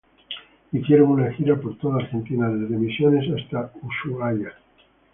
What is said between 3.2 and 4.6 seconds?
hasta Ushuaia.